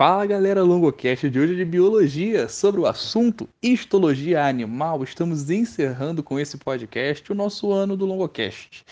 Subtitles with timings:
[0.00, 5.04] Fala galera, Longocast de hoje é de biologia sobre o assunto histologia animal.
[5.04, 8.82] Estamos encerrando com esse podcast o nosso ano do Longocast.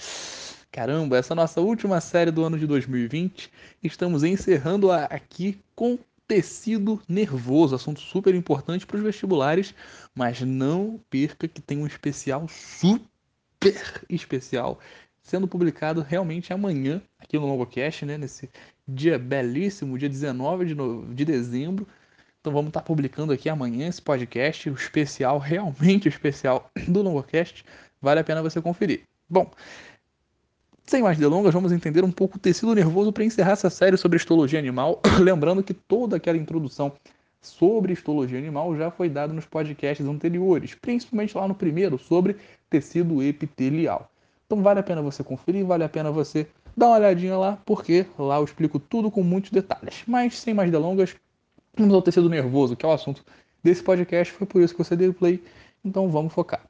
[0.70, 3.50] Caramba, essa nossa última série do ano de 2020.
[3.82, 9.74] Estamos encerrando aqui com tecido nervoso, assunto super importante para os vestibulares,
[10.14, 13.72] mas não perca que tem um especial super
[14.10, 14.78] especial
[15.22, 18.48] sendo publicado realmente amanhã aqui no Longocast, né, nesse
[18.88, 21.14] dia belíssimo, dia 19 de, no...
[21.14, 21.86] de dezembro.
[22.40, 27.64] Então vamos estar publicando aqui amanhã esse podcast, o especial, realmente especial do Longocast.
[28.00, 29.02] Vale a pena você conferir.
[29.28, 29.50] Bom,
[30.86, 34.16] sem mais delongas, vamos entender um pouco o tecido nervoso para encerrar essa série sobre
[34.16, 35.02] histologia animal.
[35.20, 36.94] Lembrando que toda aquela introdução
[37.42, 42.36] sobre histologia animal já foi dada nos podcasts anteriores, principalmente lá no primeiro, sobre
[42.70, 44.10] tecido epitelial.
[44.46, 48.06] Então vale a pena você conferir, vale a pena você dar uma olhadinha lá, porque
[48.16, 50.04] lá eu explico tudo com muitos detalhes.
[50.06, 51.16] Mas sem mais delongas,
[51.76, 53.24] vamos ao tecido nervoso, que é o assunto
[53.62, 55.42] desse podcast, foi por isso que você deu play.
[55.84, 56.62] Então vamos focar.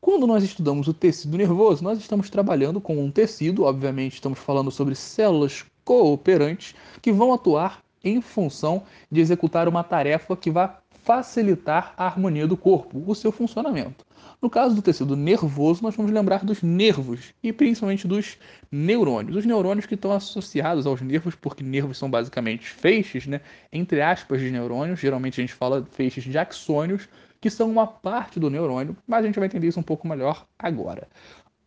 [0.00, 4.70] Quando nós estudamos o tecido nervoso, nós estamos trabalhando com um tecido, obviamente estamos falando
[4.70, 10.70] sobre células cooperantes que vão atuar em função de executar uma tarefa que vai
[11.08, 14.04] facilitar a harmonia do corpo, o seu funcionamento.
[14.42, 18.36] No caso do tecido nervoso, nós vamos lembrar dos nervos e principalmente dos
[18.70, 19.34] neurônios.
[19.34, 23.40] Os neurônios que estão associados aos nervos, porque nervos são basicamente feixes, né,
[23.72, 25.00] entre aspas, de neurônios.
[25.00, 27.08] Geralmente a gente fala feixes de axônios,
[27.40, 30.46] que são uma parte do neurônio, mas a gente vai entender isso um pouco melhor
[30.58, 31.08] agora.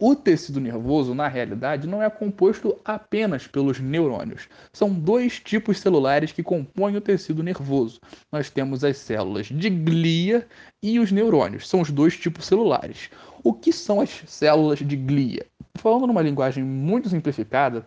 [0.03, 4.49] O tecido nervoso, na realidade, não é composto apenas pelos neurônios.
[4.73, 8.01] São dois tipos celulares que compõem o tecido nervoso.
[8.31, 10.47] Nós temos as células de glia
[10.81, 11.69] e os neurônios.
[11.69, 13.11] São os dois tipos celulares.
[13.43, 15.45] O que são as células de glia?
[15.75, 17.85] Falando numa linguagem muito simplificada,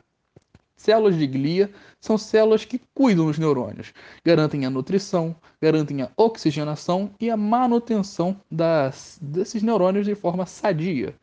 [0.76, 7.10] Células de glia são células que cuidam dos neurônios, garantem a nutrição, garantem a oxigenação
[7.20, 11.14] e a manutenção das, desses neurônios de forma sadia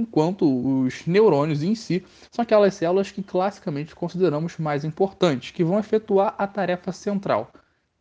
[0.00, 5.78] enquanto os neurônios em si são aquelas células que classicamente consideramos mais importantes, que vão
[5.78, 7.52] efetuar a tarefa central,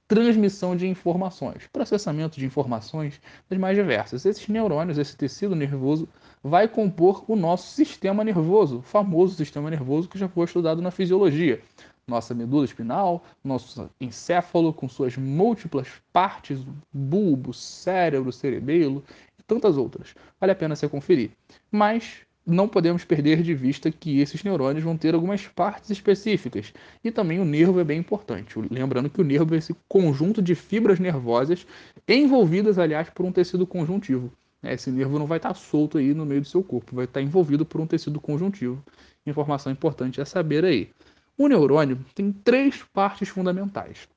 [0.07, 4.25] transmissão de informações, processamento de informações das mais diversas.
[4.25, 6.09] Esses neurônios, esse tecido nervoso,
[6.43, 10.89] vai compor o nosso sistema nervoso, o famoso sistema nervoso que já foi estudado na
[10.89, 11.61] fisiologia.
[12.07, 16.59] Nossa medula espinal, nosso encéfalo com suas múltiplas partes,
[16.91, 19.03] bulbo, cérebro, cerebelo
[19.49, 20.15] tantas outras.
[20.39, 21.31] Vale a pena você conferir.
[21.71, 26.71] Mas não podemos perder de vista que esses neurônios vão ter algumas partes específicas.
[27.03, 28.55] E também o nervo é bem importante.
[28.69, 31.65] Lembrando que o nervo é esse conjunto de fibras nervosas
[32.07, 34.31] envolvidas, aliás, por um tecido conjuntivo.
[34.63, 37.65] Esse nervo não vai estar solto aí no meio do seu corpo, vai estar envolvido
[37.65, 38.83] por um tecido conjuntivo.
[39.25, 40.89] Informação importante a saber aí.
[41.37, 44.07] O neurônio tem três partes fundamentais.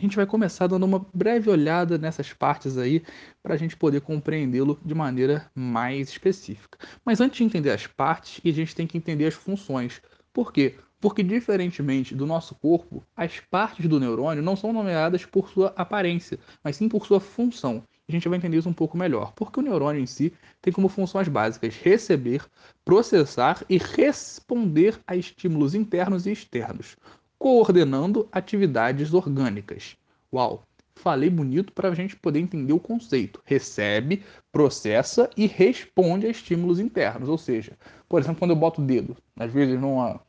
[0.00, 3.02] A gente vai começar dando uma breve olhada nessas partes aí
[3.42, 6.78] para a gente poder compreendê-lo de maneira mais específica.
[7.04, 10.00] Mas antes de entender as partes, a gente tem que entender as funções.
[10.32, 10.76] Por quê?
[10.98, 16.38] Porque, diferentemente do nosso corpo, as partes do neurônio não são nomeadas por sua aparência,
[16.64, 17.84] mas sim por sua função.
[18.08, 19.34] A gente vai entender isso um pouco melhor.
[19.34, 22.42] Porque o neurônio em si tem como funções básicas receber,
[22.86, 26.96] processar e responder a estímulos internos e externos
[27.40, 29.96] coordenando atividades orgânicas.
[30.30, 30.62] Uau!
[30.94, 33.40] Falei bonito para a gente poder entender o conceito.
[33.46, 37.30] Recebe, processa e responde a estímulos internos.
[37.30, 37.72] Ou seja,
[38.06, 40.20] por exemplo, quando eu boto o dedo, às vezes numa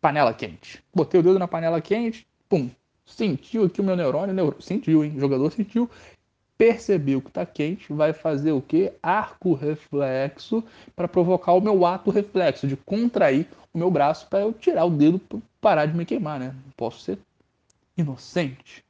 [0.00, 0.82] panela quente.
[0.92, 2.68] Botei o dedo na panela quente, pum,
[3.06, 5.14] sentiu aqui o meu neurônio, neurônio sentiu, hein?
[5.16, 5.88] O jogador sentiu,
[6.58, 8.92] percebeu que está quente, vai fazer o que?
[9.00, 10.62] Arco reflexo
[10.96, 14.90] para provocar o meu ato reflexo de contrair o meu braço para eu tirar o
[14.90, 16.48] dedo para parar de me queimar, né?
[16.48, 17.18] Não posso ser
[17.96, 18.84] inocente.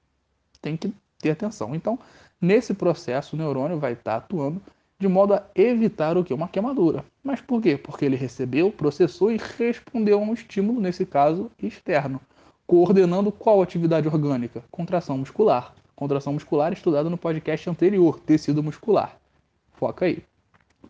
[0.63, 1.75] Tem que ter atenção.
[1.75, 1.99] Então,
[2.41, 4.63] nesse processo, o neurônio vai estar tá atuando
[4.99, 6.35] de modo a evitar o que?
[6.35, 7.05] Uma queimadura.
[7.23, 7.77] Mas por quê?
[7.77, 12.21] Porque ele recebeu, processou e respondeu a um estímulo, nesse caso, externo,
[12.67, 14.65] coordenando qual atividade orgânica?
[14.71, 15.73] Contração muscular.
[15.99, 19.19] Contração muscular estudada no podcast anterior, tecido muscular.
[19.73, 20.23] Foca aí.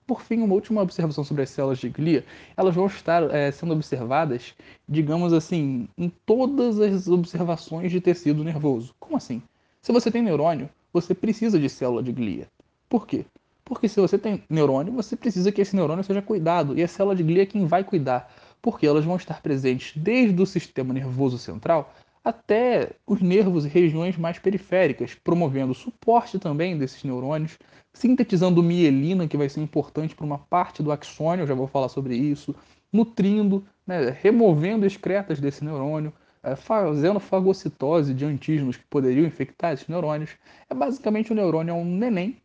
[0.06, 2.26] Por fim, uma última observação sobre as células de glia.
[2.54, 4.54] Elas vão estar é, sendo observadas,
[4.86, 8.94] digamos assim, em todas as observações de tecido nervoso.
[9.00, 9.40] Como assim?
[9.80, 12.46] Se você tem neurônio, você precisa de célula de glia.
[12.86, 13.24] Por quê?
[13.64, 16.78] Porque se você tem neurônio, você precisa que esse neurônio seja cuidado.
[16.78, 18.30] E a célula de glia é quem vai cuidar.
[18.60, 21.94] Porque elas vão estar presentes desde o sistema nervoso central
[22.28, 27.58] até os nervos e regiões mais periféricas, promovendo o suporte também desses neurônios,
[27.94, 32.14] sintetizando mielina, que vai ser importante para uma parte do axônio, já vou falar sobre
[32.16, 32.54] isso,
[32.92, 39.88] nutrindo, né, removendo excretas desse neurônio, é, fazendo fagocitose de antígenos que poderiam infectar esses
[39.88, 40.36] neurônios.
[40.68, 42.36] É basicamente o neurônio é um neném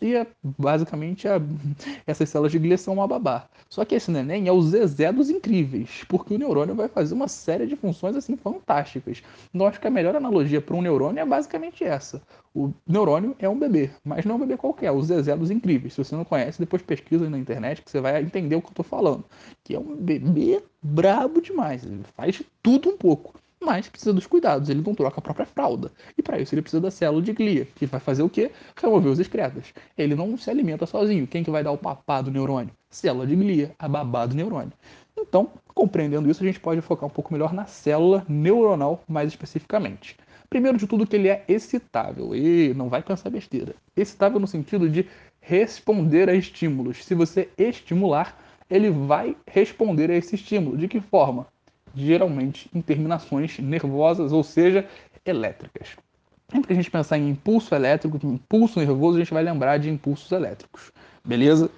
[0.00, 1.40] e é, basicamente a,
[2.06, 3.48] essas células de glia são uma babá.
[3.68, 7.28] Só que esse neném é o Zezé dos incríveis, porque o neurônio vai fazer uma
[7.28, 9.22] série de funções assim fantásticas.
[9.52, 12.22] Então acho que a melhor analogia para um neurônio é basicamente essa.
[12.54, 15.50] O neurônio é um bebê, mas não é um bebê qualquer, é o Zezé dos
[15.50, 15.94] incríveis.
[15.94, 18.70] Se você não conhece, depois pesquisa na internet que você vai entender o que eu
[18.70, 19.24] estou falando.
[19.64, 23.34] Que é um bebê brabo demais, ele faz tudo um pouco
[23.64, 24.68] mas precisa dos cuidados.
[24.68, 25.90] Ele não troca a própria fralda.
[26.16, 28.50] E para isso ele precisa da célula de glia, que vai fazer o quê?
[28.76, 29.72] Remover os excretas.
[29.96, 31.26] Ele não se alimenta sozinho.
[31.26, 32.72] Quem que vai dar o papá do neurônio?
[32.90, 34.72] Célula de glia, a babá do neurônio.
[35.16, 40.16] Então, compreendendo isso, a gente pode focar um pouco melhor na célula neuronal mais especificamente.
[40.50, 43.74] Primeiro de tudo que ele é excitável, e não vai pensar besteira.
[43.96, 45.08] Excitável no sentido de
[45.40, 47.04] responder a estímulos.
[47.04, 48.38] Se você estimular,
[48.70, 50.76] ele vai responder a esse estímulo.
[50.76, 51.46] De que forma?
[51.94, 54.86] Geralmente em terminações nervosas, ou seja,
[55.24, 55.96] elétricas.
[56.50, 59.90] Sempre que a gente pensar em impulso elétrico, impulso nervoso, a gente vai lembrar de
[59.90, 60.92] impulsos elétricos.
[61.24, 61.70] Beleza?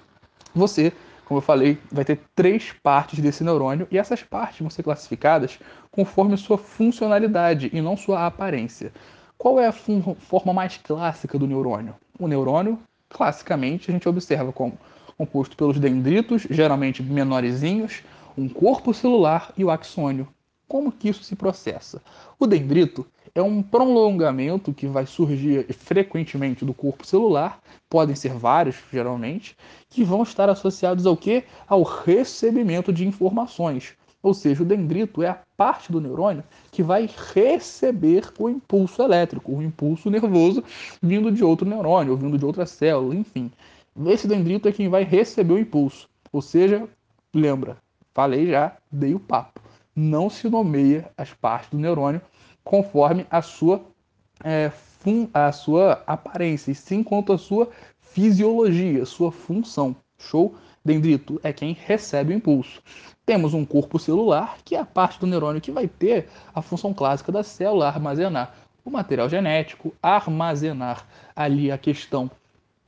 [0.53, 0.91] Você,
[1.25, 5.59] como eu falei, vai ter três partes desse neurônio e essas partes vão ser classificadas
[5.91, 8.91] conforme sua funcionalidade e não sua aparência.
[9.37, 11.95] Qual é a forma mais clássica do neurônio?
[12.19, 14.77] O neurônio, classicamente, a gente observa como
[15.17, 18.03] composto pelos dendritos, geralmente menorzinhos,
[18.37, 20.27] um corpo celular e o axônio.
[20.67, 22.01] Como que isso se processa?
[22.37, 28.75] O dendrito é um prolongamento que vai surgir frequentemente do corpo celular, podem ser vários,
[28.91, 29.55] geralmente,
[29.89, 31.43] que vão estar associados ao que?
[31.67, 33.95] Ao recebimento de informações.
[34.21, 39.53] Ou seja, o dendrito é a parte do neurônio que vai receber o impulso elétrico,
[39.53, 40.63] o impulso nervoso
[41.01, 43.51] vindo de outro neurônio, ou vindo de outra célula, enfim.
[44.05, 46.09] Esse dendrito é quem vai receber o impulso.
[46.31, 46.87] Ou seja,
[47.33, 47.77] lembra,
[48.17, 49.61] Falei já, dei o papo.
[49.95, 52.19] Não se nomeia as partes do neurônio
[52.63, 53.79] conforme a sua,
[54.43, 57.69] é, fun, a sua aparência, e sim quanto a sua
[57.99, 59.95] fisiologia, sua função.
[60.17, 60.55] Show?
[60.83, 62.81] Dendrito é quem recebe o impulso.
[63.23, 66.95] Temos um corpo celular, que é a parte do neurônio que vai ter a função
[66.95, 71.05] clássica da célula armazenar o material genético, armazenar
[71.35, 72.31] ali a questão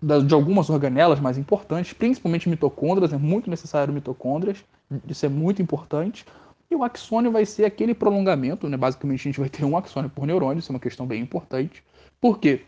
[0.02, 4.66] de algumas organelas mais importantes, principalmente mitocôndrias, é muito necessário mitocôndrias,
[5.08, 6.26] isso é muito importante.
[6.70, 8.78] E o axônio vai ser aquele prolongamento, né?
[8.78, 11.84] Basicamente a gente vai ter um axônio por neurônio, isso é uma questão bem importante.
[12.22, 12.62] Por quê?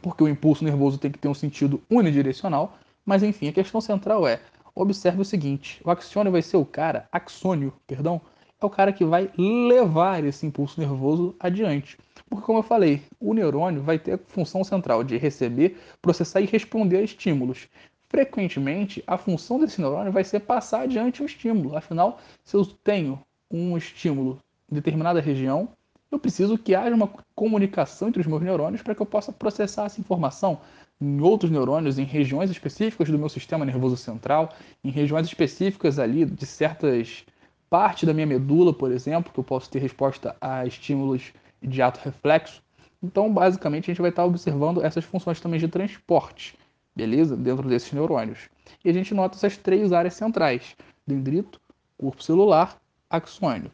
[0.00, 4.26] Porque o impulso nervoso tem que ter um sentido unidirecional, mas enfim, a questão central
[4.26, 4.40] é,
[4.74, 8.20] observe o seguinte, o axônio vai ser o cara, axônio, perdão,
[8.60, 11.98] é o cara que vai levar esse impulso nervoso adiante.
[12.28, 16.46] Porque, como eu falei, o neurônio vai ter a função central de receber, processar e
[16.46, 17.68] responder a estímulos
[18.14, 21.76] frequentemente a função desse neurônio vai ser passar adiante o estímulo.
[21.76, 23.20] Afinal, se eu tenho
[23.50, 24.38] um estímulo
[24.70, 25.70] em determinada região,
[26.12, 29.86] eu preciso que haja uma comunicação entre os meus neurônios para que eu possa processar
[29.86, 30.60] essa informação
[31.00, 34.50] em outros neurônios, em regiões específicas do meu sistema nervoso central,
[34.84, 37.24] em regiões específicas ali de certas
[37.68, 41.98] partes da minha medula, por exemplo, que eu posso ter resposta a estímulos de ato
[42.04, 42.62] reflexo.
[43.02, 46.54] Então, basicamente, a gente vai estar observando essas funções também de transporte
[46.94, 47.36] beleza?
[47.36, 48.48] Dentro desses neurônios.
[48.84, 50.76] E a gente nota essas três áreas centrais:
[51.06, 51.60] dendrito,
[51.98, 53.70] corpo celular, axônio.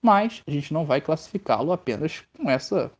[0.00, 2.90] Mas a gente não vai classificá-lo apenas com essa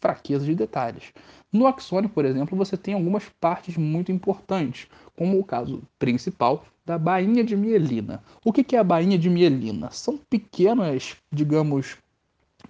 [0.00, 1.12] fraqueza de detalhes.
[1.52, 6.98] No axônio, por exemplo, você tem algumas partes muito importantes, como o caso principal da
[6.98, 8.22] bainha de mielina.
[8.44, 9.90] O que é a bainha de mielina?
[9.90, 11.98] São pequenas, digamos,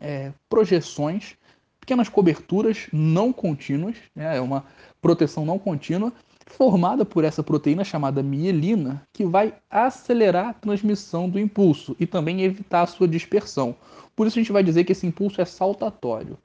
[0.00, 1.36] é, projeções,
[1.80, 4.36] pequenas coberturas não contínuas, né?
[4.36, 4.64] é uma
[5.00, 6.12] proteção não contínua
[6.50, 12.42] formada por essa proteína chamada mielina, que vai acelerar a transmissão do impulso e também
[12.42, 13.74] evitar a sua dispersão.
[14.14, 16.36] Por isso a gente vai dizer que esse impulso é saltatório.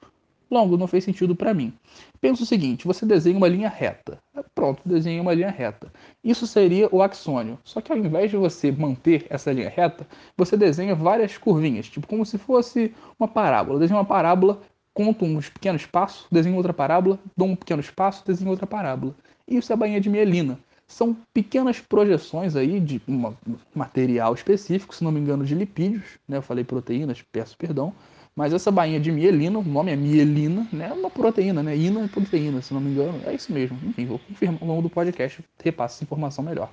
[0.50, 1.74] Longo não fez sentido para mim.
[2.22, 4.20] Pensa o seguinte: você desenha uma linha reta.
[4.54, 5.92] Pronto, desenha uma linha reta.
[6.24, 7.58] Isso seria o axônio.
[7.64, 10.08] Só que ao invés de você manter essa linha reta,
[10.38, 13.80] você desenha várias curvinhas, tipo como se fosse uma parábola.
[13.80, 14.62] Desenha uma parábola,
[14.94, 19.16] conta uns pequenos passos, desenha outra parábola, dá um pequeno espaço, desenha outra parábola.
[19.48, 20.60] Isso é a bainha de mielina.
[20.88, 23.34] São pequenas projeções aí de um
[23.74, 26.38] material específico, se não me engano, de lipídios, né?
[26.38, 27.94] Eu falei proteínas, peço perdão.
[28.36, 30.90] Mas essa bainha de mielina, o nome é mielina, né?
[30.90, 31.76] É uma proteína, né?
[31.76, 33.22] Ina é proteína, se não me engano.
[33.26, 33.80] É isso mesmo.
[33.84, 36.70] Enfim, vou confirmar ao longo do podcast, repasso essa informação melhor.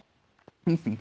[0.67, 0.99] Enfim.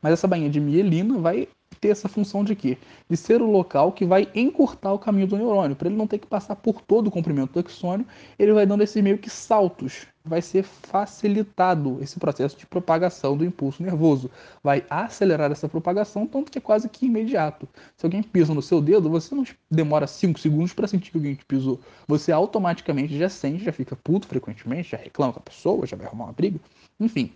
[0.00, 1.48] Mas essa bainha de mielina vai
[1.80, 2.78] ter essa função de quê?
[3.08, 5.76] De ser o local que vai encurtar o caminho do neurônio.
[5.76, 8.06] Para ele não ter que passar por todo o comprimento do axônio,
[8.38, 10.06] ele vai dando esses meio que saltos.
[10.24, 14.30] Vai ser facilitado esse processo de propagação do impulso nervoso.
[14.62, 17.66] Vai acelerar essa propagação, tanto que é quase que imediato.
[17.96, 21.34] Se alguém pisa no seu dedo, você não demora 5 segundos para sentir que alguém
[21.34, 21.80] te pisou.
[22.06, 26.06] Você automaticamente já sente, já fica puto frequentemente, já reclama com a pessoa, já vai
[26.06, 26.60] arrumar uma briga.
[27.00, 27.32] Enfim,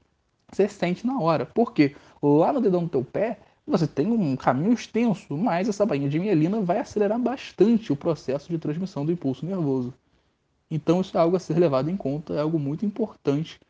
[0.53, 1.47] você sente na hora.
[1.47, 1.97] Por quê?
[2.23, 6.19] Lá no dedão do teu pé, você tem um caminho extenso, mas essa bainha de
[6.19, 9.95] mielina vai acelerar bastante o processo de transmissão do impulso nervoso.
[10.71, 13.61] Então isso é algo a ser levado em conta, é algo muito importante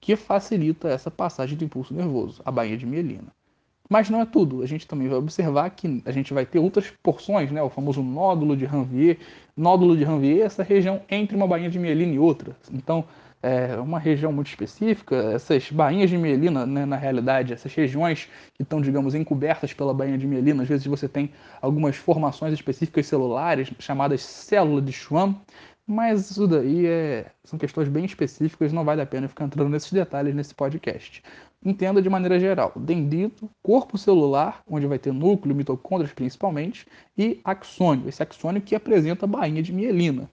[0.00, 3.32] que facilita essa passagem do impulso nervoso, a bainha de mielina.
[3.88, 6.92] Mas não é tudo, a gente também vai observar que a gente vai ter outras
[7.02, 7.60] porções, né?
[7.60, 9.18] o famoso nódulo de Ranvier.
[9.56, 12.56] Nódulo de Ranvier é essa região entre uma bainha de mielina e outra.
[12.72, 13.04] Então,
[13.42, 18.62] é, uma região muito específica, essas bainhas de mielina, né, na realidade, essas regiões que
[18.62, 21.30] estão, digamos, encobertas pela bainha de mielina, às vezes você tem
[21.60, 25.34] algumas formações específicas celulares, chamadas célula de Schwann,
[25.86, 29.92] mas isso daí é, são questões bem específicas, não vale a pena ficar entrando nesses
[29.92, 31.22] detalhes nesse podcast.
[31.64, 36.86] Entenda de maneira geral: dendrito, corpo celular, onde vai ter núcleo, mitocôndrias principalmente,
[37.18, 40.30] e axônio, esse axônio que apresenta a bainha de mielina.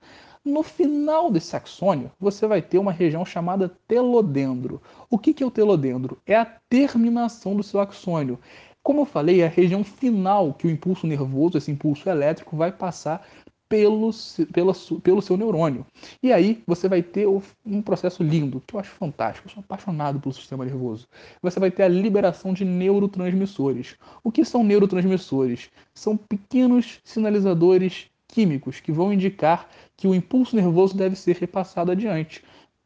[0.47, 4.81] No final desse axônio, você vai ter uma região chamada telodendro.
[5.09, 6.17] O que é o telodendro?
[6.25, 8.39] É a terminação do seu axônio.
[8.81, 12.71] Como eu falei, é a região final que o impulso nervoso, esse impulso elétrico, vai
[12.71, 13.27] passar
[13.67, 14.09] pelo,
[14.53, 15.85] pelo, pelo seu neurônio.
[16.23, 17.27] E aí você vai ter
[17.65, 21.09] um processo lindo, que eu acho fantástico, eu sou apaixonado pelo sistema nervoso.
[21.41, 23.97] Você vai ter a liberação de neurotransmissores.
[24.23, 25.69] O que são neurotransmissores?
[25.93, 32.43] São pequenos sinalizadores químicos que vão indicar que o impulso nervoso deve ser repassado adiante.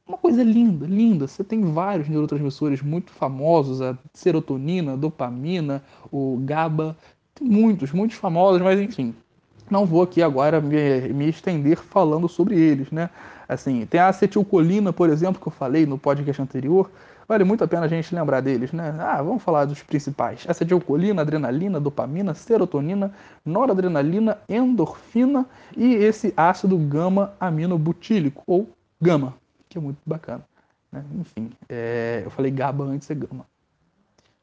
[0.08, 1.28] Uma coisa linda, linda.
[1.28, 6.98] Você tem vários neurotransmissores muito famosos, a serotonina, a dopamina, o GABA,
[7.34, 9.16] tem muitos, muitos famosos, mas enfim,
[9.70, 13.10] não vou aqui agora me, me, estender falando sobre eles, né?
[13.48, 16.92] Assim, tem a acetilcolina, por exemplo, que eu falei no podcast anterior,
[17.32, 18.94] Vale muito a pena a gente lembrar deles, né?
[19.00, 20.44] Ah, vamos falar dos principais.
[20.50, 23.14] Acetilcolina, adrenalina, dopamina, serotonina,
[23.46, 25.46] noradrenalina, endorfina
[25.78, 28.70] e esse ácido gama-aminobutílico, ou
[29.00, 29.34] gama,
[29.70, 30.44] que é muito bacana.
[30.92, 31.06] Né?
[31.22, 32.22] Enfim, é...
[32.26, 33.46] eu falei GABA antes é gama.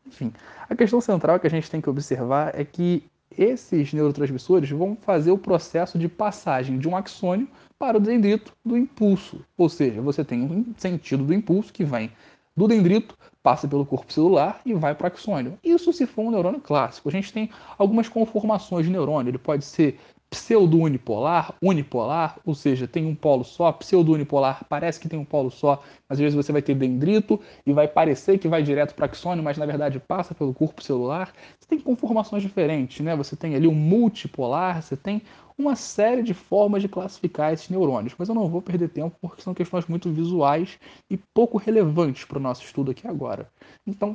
[0.07, 0.33] Enfim,
[0.67, 3.05] a questão central que a gente tem que observar é que
[3.37, 8.79] esses neurotransmissores vão fazer o processo de passagem de um axônio para o dendrito do
[8.79, 9.45] impulso.
[9.59, 12.11] Ou seja, você tem um sentido do impulso que vem
[12.59, 15.59] do dendrito, passa pelo corpo celular e vai para o axônio.
[15.63, 17.09] Isso se for um neurônio clássico.
[17.09, 17.49] A gente tem
[17.79, 19.31] algumas conformações de neurônio.
[19.31, 19.99] Ele pode ser
[20.31, 25.83] pseudo-unipolar, unipolar, ou seja, tem um polo só, pseudo-unipolar parece que tem um polo só,
[26.09, 29.43] mas às vezes você vai ter dendrito e vai parecer que vai direto para axônio,
[29.43, 31.33] mas na verdade passa pelo corpo celular.
[31.59, 33.17] Você tem conformações diferentes, né?
[33.17, 35.23] Você tem ali um multipolar, você tem
[35.57, 39.43] uma série de formas de classificar esses neurônios, mas eu não vou perder tempo porque
[39.43, 40.79] são questões muito visuais
[41.11, 43.51] e pouco relevantes para o nosso estudo aqui agora.
[43.87, 44.15] Então,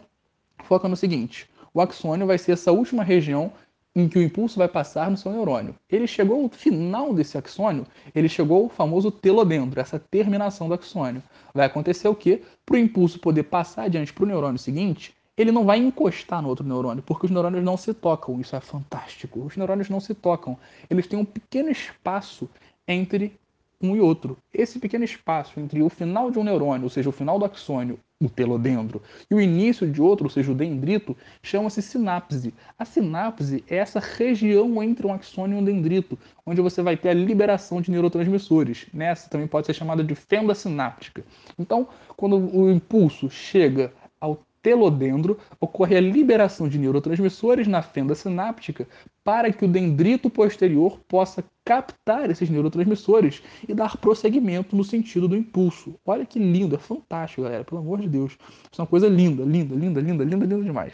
[0.63, 3.51] foca no seguinte: o axônio vai ser essa última região
[3.95, 5.75] em que o impulso vai passar no seu neurônio.
[5.89, 11.21] Ele chegou ao final desse axônio, ele chegou ao famoso telodendro, essa terminação do axônio.
[11.53, 12.41] Vai acontecer o quê?
[12.65, 16.50] Para o impulso poder passar adiante para o neurônio seguinte, ele não vai encostar no
[16.50, 18.39] outro neurônio, porque os neurônios não se tocam.
[18.39, 19.39] Isso é fantástico.
[19.43, 20.57] Os neurônios não se tocam.
[20.89, 22.47] Eles têm um pequeno espaço
[22.88, 23.33] entre
[23.81, 24.38] um e outro.
[24.53, 28.00] Esse pequeno espaço entre o final de um neurônio, ou seja, o final do axônio,
[28.25, 32.53] o telodendro, e o início de outro, ou seja, o dendrito, chama-se sinapse.
[32.77, 37.10] A sinapse é essa região entre um axônio e um dendrito, onde você vai ter
[37.10, 38.86] a liberação de neurotransmissores.
[38.94, 41.24] Nessa também pode ser chamada de fenda sináptica.
[41.58, 48.88] Então, quando o impulso chega ao telodendro, ocorre a liberação de neurotransmissores na fenda sináptica
[49.24, 55.36] para que o dendrito posterior possa captar esses neurotransmissores e dar prosseguimento no sentido do
[55.36, 55.96] impulso.
[56.05, 58.38] Olha que lindo, é fantástico, galera, pelo amor de Deus.
[58.72, 60.93] Isso é uma coisa linda, linda, linda, linda, linda, linda demais.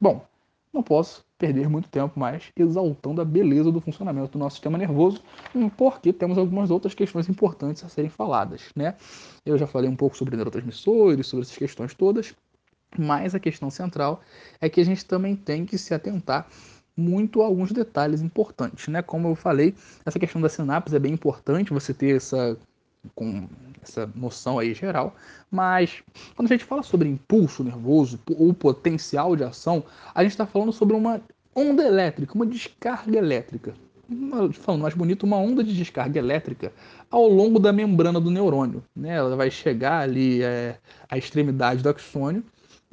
[0.00, 0.26] Bom,
[0.72, 5.22] não posso perder muito tempo mais exaltando a beleza do funcionamento do nosso sistema nervoso,
[5.76, 8.94] porque temos algumas outras questões importantes a serem faladas, né?
[9.44, 12.34] Eu já falei um pouco sobre neurotransmissores, sobre essas questões todas,
[13.00, 14.20] mas a questão central
[14.60, 16.46] é que a gente também tem que se atentar
[16.96, 19.02] muito a alguns detalhes importantes, né?
[19.02, 19.74] Como eu falei,
[20.04, 22.56] essa questão da sinapse é bem importante você ter essa
[23.14, 23.46] com
[23.82, 25.14] essa noção aí geral,
[25.50, 26.02] mas
[26.34, 29.84] quando a gente fala sobre impulso nervoso ou potencial de ação,
[30.14, 31.20] a gente está falando sobre uma
[31.54, 33.74] onda elétrica, uma descarga elétrica.
[34.08, 36.72] Uma, falando mais bonito, uma onda de descarga elétrica
[37.10, 38.84] ao longo da membrana do neurônio.
[38.94, 39.14] Né?
[39.16, 42.44] Ela vai chegar ali é, à extremidade do axônio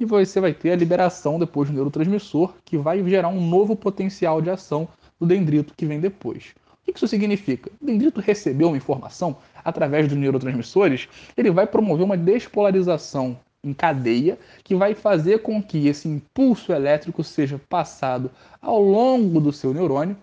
[0.02, 4.42] e você vai ter a liberação depois do neurotransmissor, que vai gerar um novo potencial
[4.42, 4.88] de ação
[5.20, 6.54] do dendrito que vem depois.
[6.82, 7.70] O que isso significa?
[7.80, 14.36] O dendrito recebeu uma informação através dos neurotransmissores, ele vai promover uma despolarização em cadeia
[14.64, 18.28] que vai fazer com que esse impulso elétrico seja passado
[18.60, 20.16] ao longo do seu neurônio,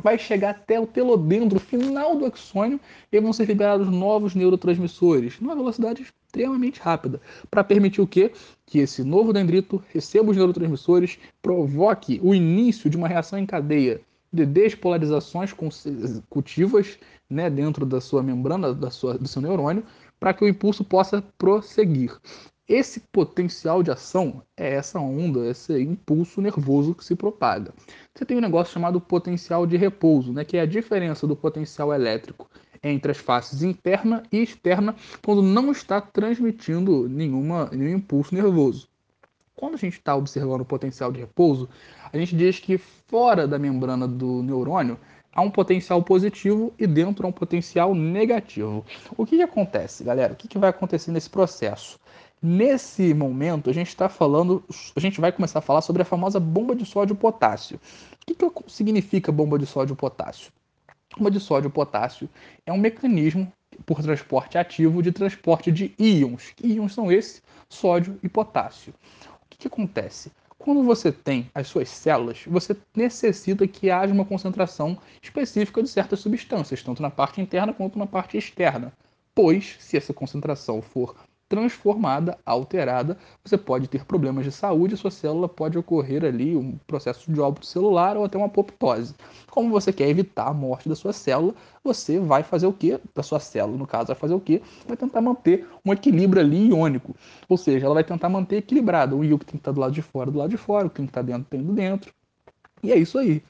[0.00, 2.78] vai chegar até o telodendro final do axônio
[3.10, 6.06] e vão ser liberados novos neurotransmissores numa velocidade
[6.36, 8.30] extremamente rápida, para permitir o quê?
[8.66, 14.00] Que esse novo dendrito receba os neurotransmissores, provoque o início de uma reação em cadeia
[14.30, 16.98] de despolarizações consecutivas
[17.30, 19.82] né, dentro da sua membrana, da sua, do seu neurônio,
[20.20, 22.14] para que o impulso possa prosseguir.
[22.68, 27.72] Esse potencial de ação é essa onda, esse impulso nervoso que se propaga.
[28.12, 31.94] Você tem um negócio chamado potencial de repouso, né, que é a diferença do potencial
[31.94, 32.50] elétrico
[32.90, 38.88] entre as faces interna e externa quando não está transmitindo nenhuma, nenhum impulso nervoso.
[39.54, 41.68] Quando a gente está observando o potencial de repouso,
[42.12, 44.98] a gente diz que fora da membrana do neurônio
[45.32, 48.84] há um potencial positivo e dentro há um potencial negativo.
[49.16, 50.32] O que, que acontece, galera?
[50.32, 51.98] O que, que vai acontecer nesse processo?
[52.42, 54.62] Nesse momento, a gente está falando,
[54.94, 57.80] a gente vai começar a falar sobre a famosa bomba de sódio potássio.
[58.22, 60.52] O que, que significa bomba de sódio potássio?
[61.16, 62.28] Bomba de sódio potássio
[62.66, 63.50] é um mecanismo
[63.84, 66.52] por transporte ativo de transporte de íons.
[66.54, 67.42] Que íons são esses?
[67.68, 68.94] Sódio e potássio
[69.56, 70.30] que, que acontece?
[70.58, 76.20] Quando você tem as suas células, você necessita que haja uma concentração específica de certas
[76.20, 78.92] substâncias, tanto na parte interna quanto na parte externa.
[79.34, 81.14] Pois, se essa concentração for
[81.48, 87.30] transformada, alterada, você pode ter problemas de saúde, sua célula pode ocorrer ali um processo
[87.32, 89.14] de óbito celular ou até uma apoptose.
[89.50, 92.98] Como você quer evitar a morte da sua célula, você vai fazer o quê?
[93.14, 94.60] Da sua célula, no caso, vai fazer o quê?
[94.86, 97.14] Vai tentar manter um equilíbrio ali iônico.
[97.48, 99.16] Ou seja, ela vai tentar manter equilibrado.
[99.16, 100.90] O íon que tem que estar do lado de fora, do lado de fora, o
[100.90, 102.12] que tem que estar dentro, tem do dentro.
[102.82, 103.42] E é isso aí.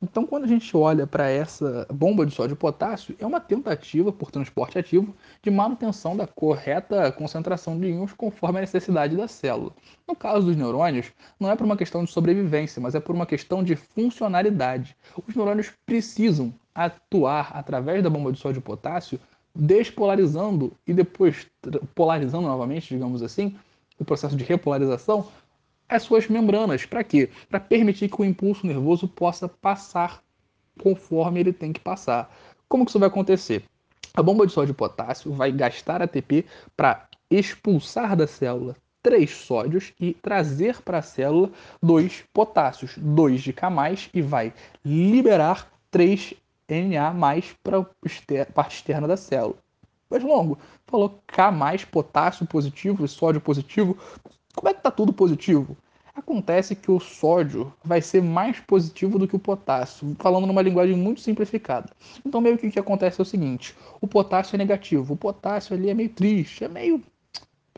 [0.00, 4.12] Então, quando a gente olha para essa bomba de sódio e potássio, é uma tentativa
[4.12, 5.12] por transporte ativo
[5.42, 9.72] de manutenção da correta concentração de íons conforme a necessidade da célula.
[10.06, 13.26] No caso dos neurônios, não é por uma questão de sobrevivência, mas é por uma
[13.26, 14.96] questão de funcionalidade.
[15.26, 19.18] Os neurônios precisam atuar através da bomba de sódio e potássio,
[19.52, 21.48] despolarizando e depois
[21.92, 23.56] polarizando novamente, digamos assim,
[23.98, 25.26] o processo de repolarização
[25.88, 26.84] as suas membranas.
[26.84, 27.30] Para quê?
[27.48, 30.22] Para permitir que o impulso nervoso possa passar
[30.80, 32.32] conforme ele tem que passar.
[32.68, 33.64] Como que isso vai acontecer?
[34.14, 36.44] A bomba de sódio e potássio vai gastar ATP
[36.76, 41.50] para expulsar da célula três sódios e trazer para a célula
[41.82, 43.68] dois potássios, dois de K+,
[44.12, 44.52] e vai
[44.84, 46.34] liberar três
[46.68, 47.14] Na+,
[47.62, 49.56] para a parte externa da célula.
[50.10, 51.50] Mais longo, falou K+,
[51.90, 53.96] potássio positivo e sódio positivo,
[54.54, 55.76] como é que está tudo positivo?
[56.14, 60.96] Acontece que o sódio vai ser mais positivo do que o potássio, falando numa linguagem
[60.96, 61.90] muito simplificada.
[62.26, 65.76] Então, meio que o que acontece é o seguinte: o potássio é negativo, o potássio
[65.76, 67.00] ali é meio triste, é meio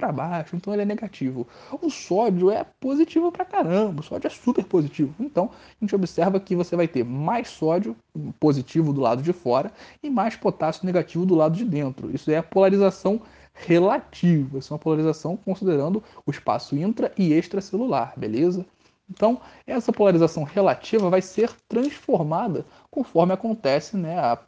[0.01, 1.47] para baixo, então ele é negativo.
[1.83, 5.15] O sódio é positivo pra caramba, o sódio é super positivo.
[5.21, 7.95] Então, a gente observa que você vai ter mais sódio
[8.41, 9.71] positivo do lado de fora
[10.03, 12.11] e mais potássio negativo do lado de dentro.
[12.15, 13.21] Isso é a polarização
[13.67, 14.59] relativa.
[14.59, 18.65] Isso é uma polarização considerando o espaço intra e extracelular, beleza?
[19.11, 24.39] Então, essa polarização relativa vai ser transformada conforme acontece né, a,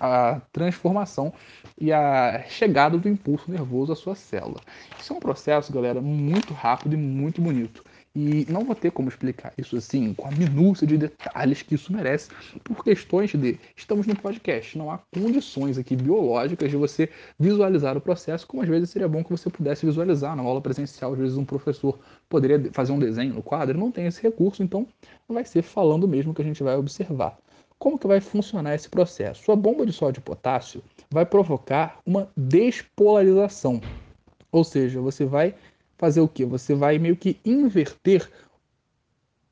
[0.00, 1.32] a transformação
[1.78, 4.60] e a chegada do impulso nervoso à sua célula.
[4.98, 7.84] Isso é um processo, galera, muito rápido e muito bonito.
[8.18, 11.92] E não vou ter como explicar isso assim, com a minúcia de detalhes que isso
[11.92, 12.30] merece,
[12.64, 18.00] por questões de estamos no podcast, não há condições aqui biológicas de você visualizar o
[18.00, 21.12] processo, como às vezes seria bom que você pudesse visualizar na aula presencial.
[21.12, 24.86] Às vezes um professor poderia fazer um desenho no quadro, não tem esse recurso, então
[25.28, 27.36] vai ser falando mesmo que a gente vai observar.
[27.78, 29.44] Como que vai funcionar esse processo?
[29.44, 33.78] Sua bomba de sódio e potássio vai provocar uma despolarização.
[34.50, 35.54] Ou seja, você vai
[35.96, 36.44] fazer o que?
[36.44, 38.28] Você vai meio que inverter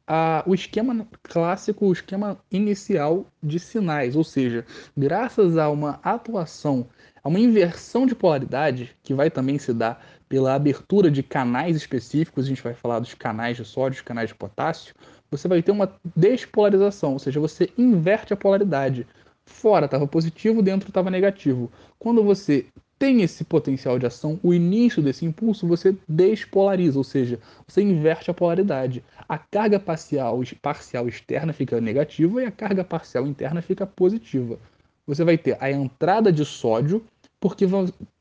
[0.07, 4.65] a, o esquema clássico, o esquema inicial de sinais, ou seja,
[4.97, 6.87] graças a uma atuação,
[7.23, 12.45] a uma inversão de polaridade, que vai também se dar pela abertura de canais específicos,
[12.45, 14.95] a gente vai falar dos canais de sódio, dos canais de potássio,
[15.31, 19.07] você vai ter uma despolarização, ou seja, você inverte a polaridade.
[19.47, 21.71] Fora estava positivo, dentro estava negativo.
[21.99, 22.67] Quando você
[22.99, 28.31] tem esse potencial de ação, o início desse impulso você despolariza, ou seja, você inverte
[28.31, 29.05] a polaridade.
[29.29, 34.59] A carga parcial, parcial externa fica negativa e a carga parcial interna fica positiva.
[35.07, 37.05] Você vai ter a entrada de sódio
[37.45, 37.67] porque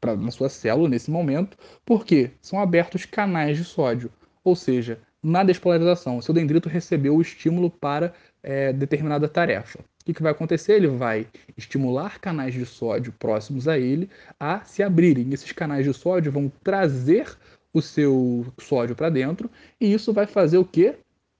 [0.01, 4.11] pra, na sua célula nesse momento, porque são abertos canais de sódio.
[4.43, 9.79] Ou seja, na despolarização, seu dendrito recebeu o estímulo para é, determinada tarefa.
[10.03, 10.73] O que, que, vai acontecer?
[10.73, 11.25] Ele vai
[11.57, 15.33] estimular canais de sódio próximos a ele a se abrirem.
[15.33, 17.37] Esses canais de sódio vão trazer
[17.73, 20.95] o seu sódio para dentro e isso vai fazer o que?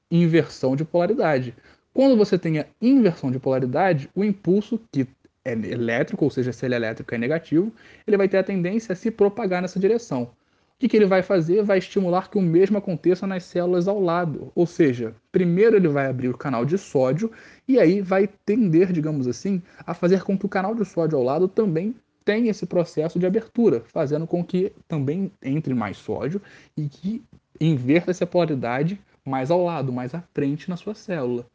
[0.09, 1.53] Inversão de polaridade.
[1.93, 5.05] Quando você tem a inversão de polaridade, o impulso que
[5.43, 7.69] é elétrico, ou seja, se ele é elétrico é negativo,
[8.07, 10.31] ele vai ter a tendência a se propagar nessa direção.
[10.75, 11.63] O que, que ele vai fazer?
[11.63, 14.51] Vai estimular que o mesmo aconteça nas células ao lado.
[14.53, 17.31] Ou seja, primeiro ele vai abrir o canal de sódio
[17.67, 21.23] e aí vai tender, digamos assim, a fazer com que o canal de sódio ao
[21.23, 26.41] lado também tenha esse processo de abertura, fazendo com que também entre mais sódio
[26.75, 27.23] e que
[27.59, 31.45] inverta essa polaridade mais ao lado, mais à frente na sua célula.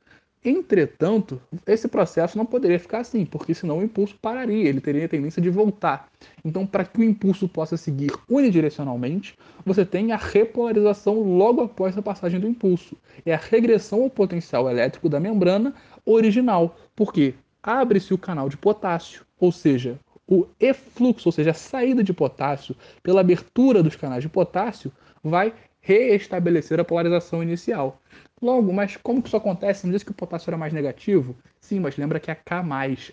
[0.45, 5.09] Entretanto, esse processo não poderia ficar assim, porque senão o impulso pararia, ele teria a
[5.09, 6.09] tendência de voltar.
[6.45, 12.03] Então, para que o impulso possa seguir unidirecionalmente, você tem a repolarização logo após a
[12.03, 12.97] passagem do impulso.
[13.27, 15.75] É a regressão ao potencial elétrico da membrana
[16.07, 22.05] original, porque abre-se o canal de potássio, ou seja, o efluxo, ou seja, a saída
[22.05, 28.01] de potássio pela abertura dos canais de potássio, vai reestabelecer a polarização inicial.
[28.41, 29.85] Logo, mas como que isso acontece?
[29.85, 31.37] Não diz que o potássio era mais negativo?
[31.61, 32.63] Sim, mas lembra que a K+,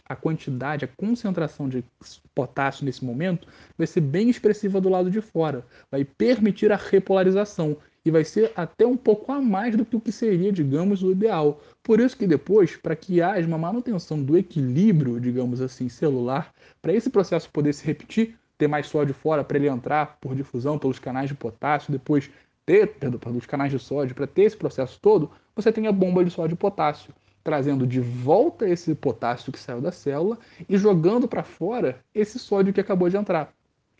[0.07, 1.83] a quantidade, a concentração de
[2.33, 5.65] potássio nesse momento, vai ser bem expressiva do lado de fora.
[5.89, 9.99] Vai permitir a repolarização e vai ser até um pouco a mais do que o
[9.99, 11.59] que seria, digamos, o ideal.
[11.81, 16.93] Por isso que depois, para que haja uma manutenção do equilíbrio, digamos assim, celular, para
[16.93, 20.99] esse processo poder se repetir, ter mais sódio fora para ele entrar por difusão pelos
[20.99, 22.29] canais de potássio, depois
[22.65, 26.23] ter, perdão, dos canais de sódio, para ter esse processo todo, você tem a bomba
[26.23, 31.27] de sódio e potássio, trazendo de volta esse potássio que saiu da célula e jogando
[31.27, 33.53] para fora esse sódio que acabou de entrar.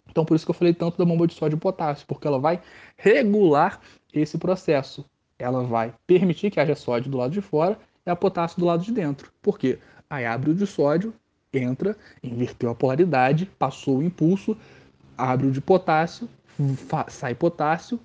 [0.10, 2.40] Então, por isso que eu falei tanto da bomba de sódio e potássio, porque ela
[2.40, 2.62] vai
[2.98, 3.80] regular
[4.14, 5.06] esse processo.
[5.38, 8.84] Ela vai permitir que haja sódio do lado de fora e a potássio do lado
[8.84, 9.32] de dentro.
[9.42, 9.80] Por quê?
[10.10, 11.14] Aí abre o de sódio,
[11.52, 14.58] entra, inverteu a polaridade, passou o impulso,
[15.18, 16.30] abre o de potássio,
[17.10, 18.00] sai potássio,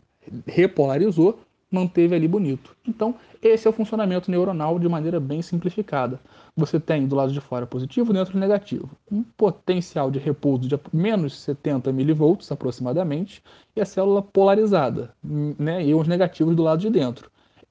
[0.47, 1.41] repolarizou,
[1.71, 2.77] manteve ali bonito.
[2.87, 6.21] Então, esse é o funcionamento neuronal de maneira bem simplificada.
[6.57, 8.91] Você tem do lado de fora positivo, dentro negativo.
[9.11, 13.43] Um potencial de repouso de menos 70 milivolts aproximadamente
[13.77, 17.31] e a célula polarizada, né, e os negativos do lado de dentro.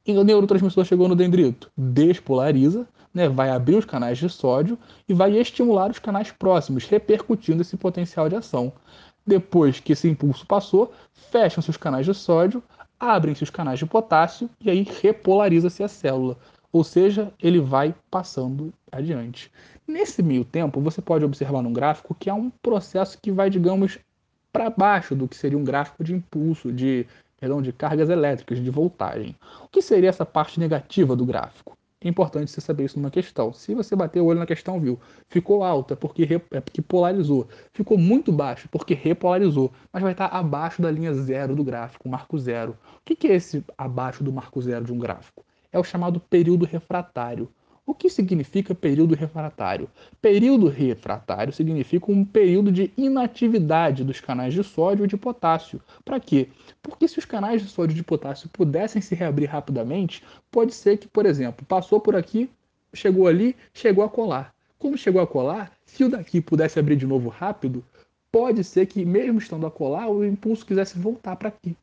[0.10, 4.76] E o neurotransmissor chegou no dendrito, despolariza, né, vai abrir os canais de sódio
[5.08, 8.74] e vai estimular os canais próximos, repercutindo esse potencial de ação.
[9.24, 12.64] Depois que esse impulso passou, fecham-se os canais de sódio,
[13.00, 16.36] abrem-se os canais de potássio e aí repolariza-se a célula.
[16.74, 19.52] Ou seja, ele vai passando adiante.
[19.88, 24.00] Nesse meio tempo, você pode observar no gráfico que há um processo que vai, digamos,
[24.52, 27.06] para baixo do que seria um gráfico de impulso, de,
[27.40, 29.36] perdão, de cargas elétricas, de voltagem.
[29.64, 31.78] O que seria essa parte negativa do gráfico?
[32.02, 33.52] é importante você saber isso numa questão.
[33.52, 34.98] Se você bater o olho na questão, viu,
[35.28, 40.82] ficou alta porque, é porque polarizou, ficou muito baixo porque repolarizou, mas vai estar abaixo
[40.82, 42.78] da linha zero do gráfico, marco zero.
[42.96, 45.44] O que é esse abaixo do marco zero de um gráfico?
[45.72, 47.50] É o chamado período refratário.
[47.90, 49.90] O que significa período refratário?
[50.22, 55.82] Período refratário significa um período de inatividade dos canais de sódio e de potássio.
[56.06, 56.50] Para quê?
[56.84, 60.98] Porque se os canais de sódio e de potássio pudessem se reabrir rapidamente, pode ser
[60.98, 62.48] que, por exemplo, passou por aqui,
[62.94, 64.54] chegou ali, chegou a colar.
[64.78, 67.84] Como chegou a colar, se o daqui pudesse abrir de novo rápido,
[68.32, 71.76] pode ser que, mesmo estando a colar, o impulso quisesse voltar para aqui.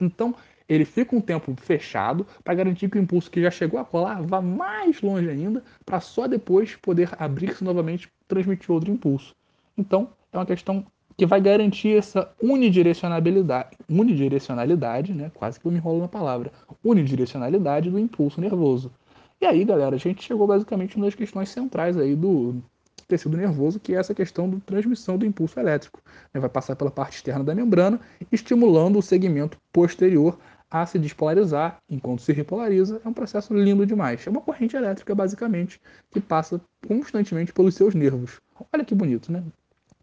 [0.00, 0.34] Então,
[0.68, 4.22] ele fica um tempo fechado para garantir que o impulso que já chegou a colar
[4.22, 9.34] vá mais longe ainda, para só depois poder abrir-se novamente transmitir outro impulso.
[9.76, 10.84] Então, é uma questão
[11.16, 15.30] que vai garantir essa unidirecionalidade, unidirecionalidade, né?
[15.34, 16.52] Quase que eu me enrolo na palavra,
[16.84, 18.92] unidirecionalidade do impulso nervoso.
[19.40, 22.62] E aí, galera, a gente chegou basicamente das questões centrais aí do
[23.06, 26.00] tecido nervoso, que é essa questão da transmissão do impulso elétrico.
[26.34, 28.00] Vai passar pela parte externa da membrana,
[28.32, 30.38] estimulando o segmento posterior
[30.70, 33.00] a se despolarizar enquanto se repolariza.
[33.04, 34.26] É um processo lindo demais.
[34.26, 38.40] É uma corrente elétrica, basicamente, que passa constantemente pelos seus nervos.
[38.72, 39.42] Olha que bonito, né?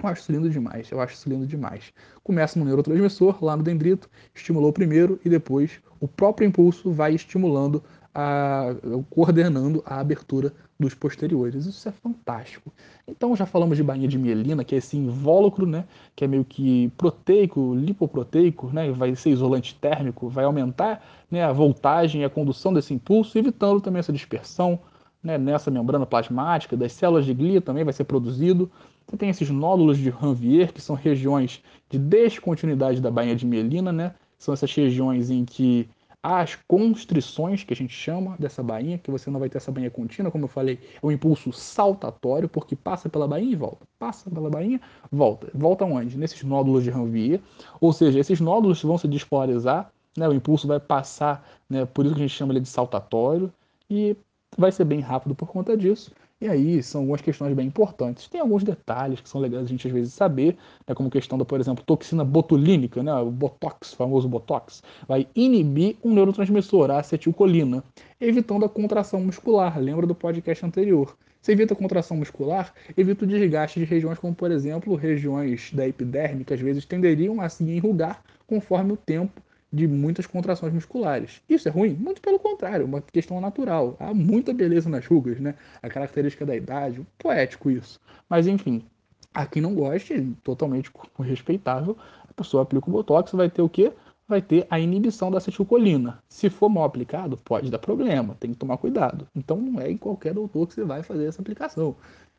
[0.02, 1.94] Eu acho isso lindo demais, eu acho isso lindo demais.
[2.24, 7.82] Começa no neurotransmissor, lá no dendrito, estimulou primeiro e depois o próprio impulso vai estimulando,
[8.14, 8.76] a,
[9.10, 11.66] coordenando a abertura dos posteriores.
[11.66, 12.72] Isso é fantástico.
[13.08, 16.44] Então já falamos de bainha de mielina, que é esse invólucro, né, que é meio
[16.44, 22.30] que proteico, lipoproteico, né, vai ser isolante térmico, vai aumentar né, a voltagem e a
[22.30, 24.80] condução desse impulso, evitando também essa dispersão
[25.24, 28.70] né, nessa membrana plasmática das células de glia também vai ser produzido.
[29.08, 33.92] Você tem esses nódulos de Ranvier, que são regiões de descontinuidade da bainha de mielina,
[33.92, 34.14] né?
[34.38, 35.88] São essas regiões em que
[36.24, 39.92] as constrições que a gente chama dessa bainha, que você não vai ter essa bainha
[39.92, 43.86] contínua, como eu falei, é um impulso saltatório, porque passa pela bainha e volta.
[44.00, 44.80] Passa pela bainha,
[45.12, 45.52] volta.
[45.54, 46.18] Volta onde?
[46.18, 47.42] Nesses nódulos de Ranvier.
[47.82, 50.26] Ou seja, esses nódulos vão se despolarizar, né?
[50.30, 51.86] o impulso vai passar, né?
[51.86, 53.52] por isso que a gente chama ele de saltatório,
[53.90, 54.16] e
[54.58, 56.10] vai ser bem rápido por conta disso.
[56.44, 58.28] E aí são algumas questões bem importantes.
[58.28, 61.46] Tem alguns detalhes que são legais a gente às vezes saber, né, como questão da,
[61.46, 67.82] por exemplo, toxina botulínica, né, o Botox, famoso Botox, vai inibir um neurotransmissor, a acetilcolina,
[68.20, 69.80] evitando a contração muscular.
[69.80, 71.16] Lembra do podcast anterior?
[71.42, 75.88] Se evita a contração muscular, evita o desgaste de regiões como, por exemplo, regiões da
[75.88, 79.42] epiderme, que às vezes tenderiam a se enrugar conforme o tempo
[79.74, 81.42] de muitas contrações musculares.
[81.50, 81.96] Isso é ruim?
[81.96, 83.98] Muito pelo contrário, uma questão natural.
[84.00, 85.56] Há muita beleza nas rugas, né?
[85.82, 88.00] A característica da idade, poético isso.
[88.30, 88.86] Mas enfim,
[89.34, 91.98] a quem não goste, totalmente respeitável,
[92.30, 93.92] a pessoa aplica o Botox, vai ter o quê?
[94.28, 96.22] Vai ter a inibição da acetilcolina.
[96.30, 99.28] Se for mal aplicado, pode dar problema, tem que tomar cuidado.
[99.36, 101.96] Então não é em qualquer doutor que você vai fazer essa aplicação.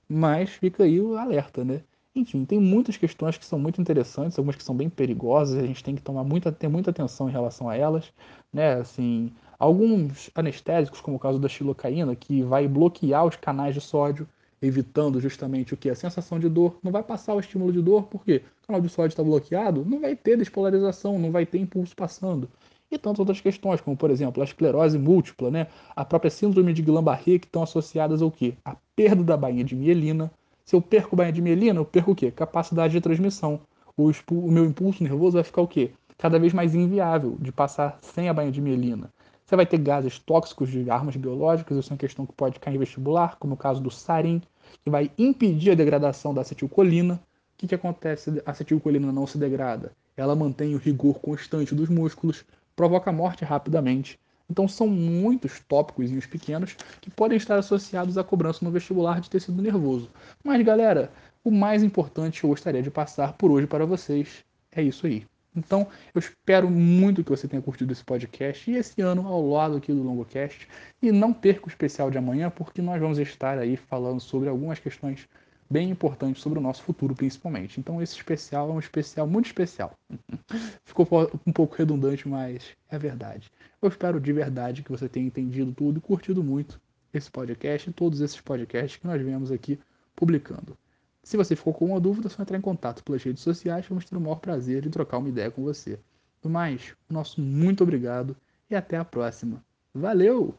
[0.08, 1.80] Mas fica aí o alerta, né?
[2.16, 5.82] Enfim, tem muitas questões que são muito interessantes, algumas que são bem perigosas, a gente
[5.82, 8.12] tem que tomar muita, ter muita atenção em relação a elas,
[8.52, 8.74] né?
[8.74, 14.28] Assim, alguns anestésicos, como o caso da xilocaína, que vai bloquear os canais de sódio,
[14.62, 18.04] evitando justamente o que a sensação de dor, não vai passar o estímulo de dor,
[18.04, 21.96] porque o canal de sódio está bloqueado, não vai ter despolarização, não vai ter impulso
[21.96, 22.48] passando.
[22.90, 25.66] E tantas outras questões, como por exemplo a esclerose múltipla, né?
[25.96, 28.54] a própria síndrome de Guillain-Barré, que estão associadas ao quê?
[28.64, 30.30] A perda da bainha de mielina,
[30.64, 32.30] se eu perco bainha de mielina, eu perco o quê?
[32.30, 33.60] Capacidade de transmissão.
[33.96, 35.92] O, o meu impulso nervoso vai ficar o quê?
[36.16, 39.10] Cada vez mais inviável de passar sem a bainha de mielina.
[39.44, 42.76] Você vai ter gases tóxicos de armas biológicas, isso é uma questão que pode cair
[42.76, 44.40] em vestibular, como o caso do sarin,
[44.82, 47.14] que vai impedir a degradação da acetilcolina.
[47.14, 48.42] O que, que acontece?
[48.46, 49.92] A acetilcolina não se degrada.
[50.16, 56.76] Ela mantém o rigor constante dos músculos, provoca morte rapidamente então são muitos tópicos pequenos
[57.00, 60.10] que podem estar associados à cobrança no vestibular de tecido nervoso.
[60.42, 61.10] Mas galera,
[61.42, 65.26] o mais importante que eu gostaria de passar por hoje para vocês é isso aí.
[65.56, 69.76] Então, eu espero muito que você tenha curtido esse podcast e esse ano ao lado
[69.76, 70.66] aqui do LongoCast.
[71.00, 74.80] E não perca o especial de amanhã, porque nós vamos estar aí falando sobre algumas
[74.80, 75.28] questões
[75.70, 77.78] bem importantes sobre o nosso futuro, principalmente.
[77.78, 79.92] Então, esse especial é um especial muito especial.
[80.84, 81.06] Ficou
[81.46, 83.50] um pouco redundante, mas é verdade.
[83.84, 86.80] Eu espero de verdade que você tenha entendido tudo e curtido muito
[87.12, 89.78] esse podcast e todos esses podcasts que nós vemos aqui
[90.16, 90.74] publicando.
[91.22, 94.06] Se você ficou com uma dúvida, é só entrar em contato pelas redes sociais, vamos
[94.06, 96.00] ter o maior prazer em trocar uma ideia com você.
[96.42, 98.34] No mais, nosso muito obrigado
[98.70, 99.62] e até a próxima.
[99.92, 100.58] Valeu!